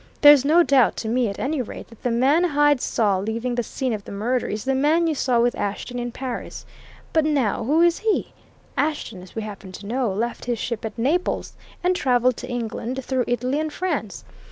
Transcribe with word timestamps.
There's 0.21 0.43
no 0.43 0.63
doubt, 0.63 0.95
to 0.97 1.07
me, 1.07 1.27
at 1.29 1.37
any 1.37 1.61
rate, 1.61 1.89
that 1.89 2.01
the 2.01 2.09
man 2.09 2.43
Hyde 2.43 2.81
saw 2.81 3.19
leaving 3.19 3.53
the 3.53 3.61
scene 3.61 3.93
of 3.93 4.03
the 4.03 4.11
murder 4.11 4.47
is 4.47 4.63
the 4.65 4.73
man 4.73 5.05
you 5.05 5.13
saw 5.13 5.39
with 5.39 5.53
Ashton 5.53 5.99
in 5.99 6.11
Paris. 6.11 6.65
But 7.13 7.23
now, 7.23 7.65
who 7.65 7.81
is 7.83 7.99
he? 7.99 8.33
Ashton, 8.75 9.21
as 9.21 9.35
we 9.35 9.43
happen 9.43 9.71
to 9.73 9.85
know, 9.85 10.11
left 10.11 10.45
his 10.45 10.57
ship 10.57 10.85
at 10.85 10.97
Naples, 10.97 11.53
and 11.83 11.95
travelled 11.95 12.37
to 12.37 12.49
England 12.49 13.05
through 13.05 13.25
Italy 13.27 13.59
and 13.59 13.71
France. 13.71 14.23